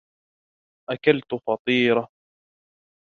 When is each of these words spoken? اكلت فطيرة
اكلت 0.89 1.35
فطيرة 1.35 2.07